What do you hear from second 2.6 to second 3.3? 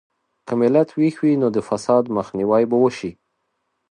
به وشي.